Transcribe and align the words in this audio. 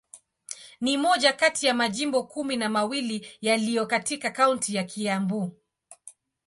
Ni 0.81 0.97
moja 0.97 1.33
kati 1.33 1.67
ya 1.67 1.73
majimbo 1.73 2.23
kumi 2.23 2.55
na 2.57 2.69
mawili 2.69 3.27
yaliyo 3.41 3.85
katika 3.87 4.29
kaunti 4.31 4.75
ya 4.75 4.83
Kiambu. 4.83 5.57